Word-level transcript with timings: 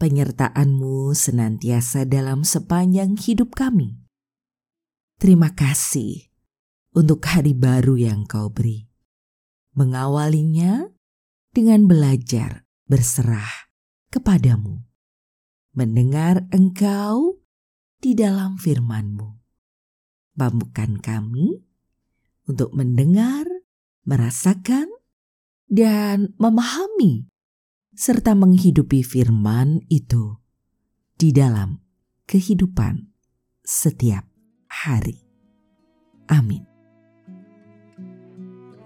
penyertaan-Mu 0.00 1.12
senantiasa 1.12 2.08
dalam 2.08 2.40
sepanjang 2.40 3.20
hidup 3.20 3.52
kami. 3.52 4.00
Terima 5.20 5.52
kasih 5.52 6.32
untuk 6.96 7.20
hari 7.28 7.52
baru 7.52 8.00
yang 8.00 8.24
Kau 8.24 8.48
beri. 8.48 8.88
Mengawalinya 9.76 10.88
dengan 11.52 11.84
belajar 11.84 12.64
berserah 12.88 13.68
kepadamu. 14.08 14.80
Mendengar 15.76 16.48
Engkau 16.50 17.38
di 18.00 18.16
dalam 18.16 18.56
firman-Mu. 18.56 19.28
Mampukan 20.34 20.98
kami 20.98 21.60
untuk 22.48 22.74
mendengar, 22.74 23.46
merasakan, 24.02 24.88
dan 25.70 26.34
memahami 26.40 27.29
serta 27.90 28.38
menghidupi 28.38 29.02
firman 29.02 29.82
itu 29.90 30.38
di 31.18 31.34
dalam 31.34 31.82
kehidupan 32.30 33.10
setiap 33.66 34.22
hari. 34.70 35.26
Amin. 36.30 36.62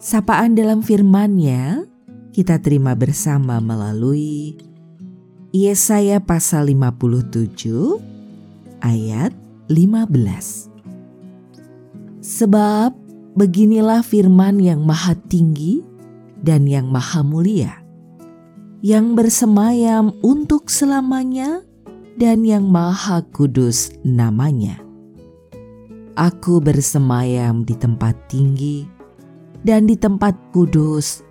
Sapaan 0.00 0.56
dalam 0.56 0.80
firman-Nya 0.80 1.84
kita 2.32 2.60
terima 2.60 2.96
bersama 2.96 3.60
melalui 3.60 4.56
Yesaya 5.52 6.18
pasal 6.18 6.72
57 6.72 8.00
ayat 8.82 9.32
15. 9.68 10.72
Sebab 12.24 12.90
beginilah 13.36 14.00
firman 14.00 14.58
yang 14.58 14.80
maha 14.82 15.12
tinggi 15.28 15.84
dan 16.40 16.64
yang 16.64 16.88
maha 16.88 17.20
mulia 17.20 17.83
yang 18.84 19.16
bersemayam 19.16 20.12
untuk 20.20 20.68
selamanya 20.68 21.64
dan 22.20 22.44
yang 22.44 22.68
maha 22.68 23.24
kudus 23.32 23.88
namanya. 24.04 24.76
Aku 26.20 26.60
bersemayam 26.60 27.64
di 27.64 27.80
tempat 27.80 28.12
tinggi 28.28 28.84
dan 29.64 29.88
di 29.88 29.96
tempat 29.96 30.36
kudus, 30.52 31.24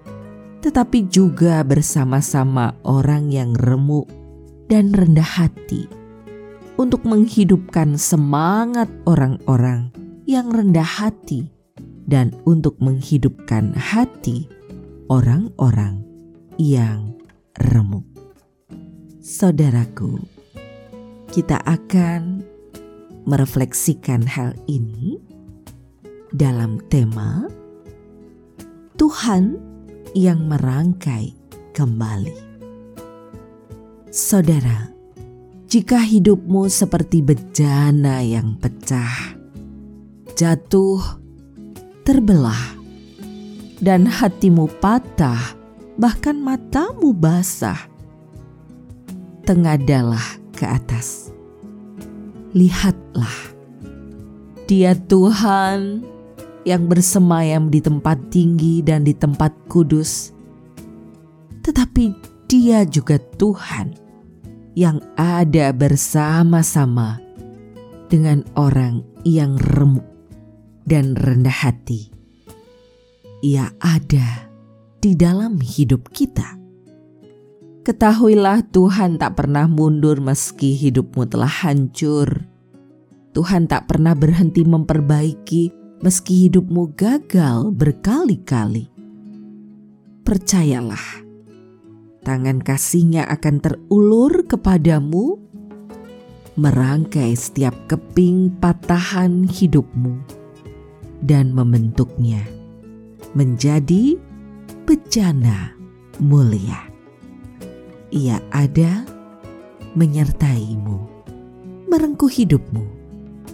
tetapi 0.65 1.05
juga 1.13 1.61
bersama-sama 1.61 2.73
orang 2.89 3.29
yang 3.29 3.53
remuk 3.53 4.09
dan 4.65 4.89
rendah 4.89 5.45
hati 5.45 5.85
untuk 6.81 7.05
menghidupkan 7.05 8.01
semangat 8.01 8.89
orang-orang 9.05 9.93
yang 10.25 10.49
rendah 10.49 10.89
hati 11.05 11.53
dan 12.09 12.33
untuk 12.49 12.81
menghidupkan 12.81 13.77
hati 13.77 14.49
orang-orang 15.05 16.01
yang 16.57 17.12
remuk. 17.59 18.05
Saudaraku, 19.23 20.19
kita 21.29 21.61
akan 21.63 22.43
merefleksikan 23.23 24.25
hal 24.27 24.57
ini 24.67 25.21
dalam 26.33 26.81
tema 26.89 27.47
Tuhan 28.99 29.57
yang 30.13 30.45
merangkai 30.49 31.33
kembali. 31.73 32.53
Saudara, 34.13 34.93
jika 35.65 35.97
hidupmu 35.97 36.69
seperti 36.69 37.25
bejana 37.25 38.21
yang 38.21 38.53
pecah, 38.61 39.33
jatuh, 40.37 41.01
terbelah, 42.05 42.77
dan 43.81 44.05
hatimu 44.05 44.69
patah 44.77 45.62
bahkan 45.97 46.37
matamu 46.39 47.13
basah. 47.13 47.89
Tengadalah 49.43 50.23
ke 50.55 50.63
atas. 50.63 51.33
Lihatlah, 52.55 53.35
dia 54.69 54.95
Tuhan 54.95 56.05
yang 56.63 56.87
bersemayam 56.87 57.67
di 57.67 57.83
tempat 57.83 58.15
tinggi 58.31 58.79
dan 58.79 59.03
di 59.03 59.11
tempat 59.11 59.51
kudus. 59.67 60.31
Tetapi 61.59 62.15
dia 62.47 62.87
juga 62.87 63.19
Tuhan 63.19 63.99
yang 64.77 65.03
ada 65.19 65.75
bersama-sama 65.75 67.19
dengan 68.07 68.45
orang 68.55 69.03
yang 69.27 69.57
remuk 69.57 70.05
dan 70.87 71.17
rendah 71.19 71.53
hati. 71.53 72.11
Ia 73.43 73.67
ada 73.83 74.52
di 75.03 75.19
dalam 75.19 75.59
hidup 75.59 76.15
kita. 76.15 76.55
Ketahuilah 77.83 78.63
Tuhan 78.71 79.19
tak 79.19 79.35
pernah 79.35 79.67
mundur 79.67 80.23
meski 80.23 80.79
hidupmu 80.79 81.27
telah 81.27 81.51
hancur. 81.51 82.47
Tuhan 83.35 83.67
tak 83.67 83.91
pernah 83.91 84.15
berhenti 84.15 84.63
memperbaiki 84.63 85.75
meski 85.99 86.47
hidupmu 86.47 86.95
gagal 86.95 87.75
berkali-kali. 87.75 88.87
Percayalah, 90.23 91.27
tangan 92.23 92.63
kasihnya 92.63 93.27
akan 93.27 93.59
terulur 93.59 94.47
kepadamu, 94.47 95.35
merangkai 96.55 97.35
setiap 97.35 97.75
keping 97.91 98.55
patahan 98.63 99.43
hidupmu, 99.51 100.15
dan 101.19 101.51
membentuknya 101.51 102.47
menjadi 103.33 104.15
bejana 105.13 105.69
mulia. 106.17 106.89
Ia 108.09 108.41
ada 108.49 109.05
menyertaimu, 109.93 110.97
merengkuh 111.85 112.33
hidupmu 112.33 112.81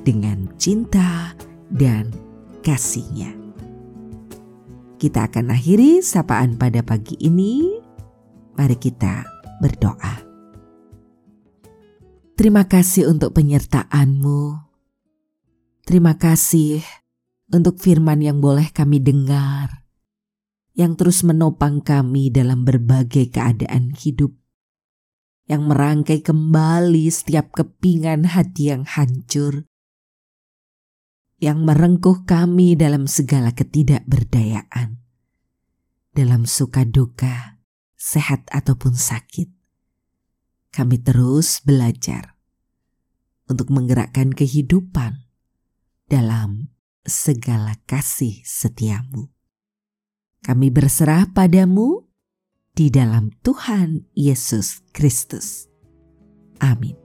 dengan 0.07 0.47
cinta 0.55 1.35
dan 1.67 2.15
kasihnya. 2.63 3.35
Kita 5.03 5.27
akan 5.27 5.51
akhiri 5.51 5.99
sapaan 5.99 6.55
pada 6.55 6.79
pagi 6.79 7.19
ini. 7.19 7.75
Mari 8.55 8.79
kita 8.79 9.27
berdoa. 9.59 10.15
Terima 12.39 12.71
kasih 12.71 13.11
untuk 13.11 13.35
penyertaanmu. 13.35 14.63
Terima 15.83 16.15
kasih 16.15 16.79
untuk 17.51 17.83
firman 17.83 18.23
yang 18.23 18.39
boleh 18.39 18.71
kami 18.71 19.03
dengar 19.03 19.88
yang 20.79 20.95
terus 20.95 21.27
menopang 21.27 21.83
kami 21.83 22.31
dalam 22.31 22.63
berbagai 22.63 23.35
keadaan 23.35 23.91
hidup, 23.99 24.31
yang 25.43 25.67
merangkai 25.67 26.23
kembali 26.23 27.03
setiap 27.11 27.51
kepingan 27.51 28.23
hati 28.23 28.71
yang 28.71 28.87
hancur, 28.87 29.67
yang 31.43 31.67
merengkuh 31.67 32.23
kami 32.23 32.79
dalam 32.79 33.11
segala 33.11 33.51
ketidakberdayaan, 33.51 35.03
dalam 36.15 36.47
suka 36.47 36.87
duka, 36.87 37.59
sehat 37.99 38.47
ataupun 38.47 38.95
sakit. 38.95 39.51
Kami 40.71 40.95
terus 41.03 41.59
belajar 41.59 42.39
untuk 43.51 43.67
menggerakkan 43.67 44.31
kehidupan 44.31 45.27
dalam 46.07 46.71
segala 47.03 47.75
kasih 47.83 48.39
setiamu. 48.47 49.38
Kami 50.49 50.73
berserah 50.73 51.29
padamu 51.29 52.09
di 52.73 52.89
dalam 52.89 53.29
Tuhan 53.45 54.09
Yesus 54.17 54.81
Kristus. 54.97 55.69
Amin. 56.57 56.97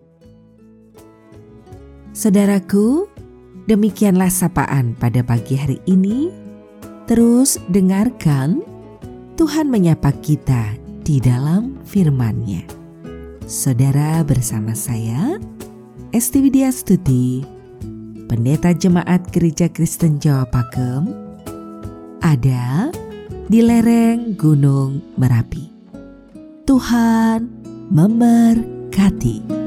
Saudaraku, 2.17 3.05
demikianlah 3.69 4.32
sapaan 4.32 4.96
pada 4.96 5.20
pagi 5.20 5.61
hari 5.61 5.76
ini. 5.85 6.32
Terus 7.05 7.61
dengarkan 7.69 8.64
Tuhan 9.37 9.69
menyapa 9.69 10.17
kita 10.25 10.81
di 11.05 11.20
dalam 11.20 11.76
firman-Nya. 11.85 12.64
Saudara 13.44 14.25
bersama 14.25 14.73
saya, 14.73 15.37
Esti 16.17 16.41
Widya 16.41 16.73
Studi, 16.73 17.44
Pendeta 18.25 18.73
Jemaat 18.73 19.29
Gereja 19.37 19.69
Kristen 19.69 20.17
Jawa 20.17 20.49
Pakem, 20.49 21.12
ada 22.25 22.88
di 23.44 23.61
lereng 23.61 24.41
Gunung 24.41 25.17
Merapi. 25.20 25.69
Tuhan 26.64 27.44
memberkati. 27.93 29.64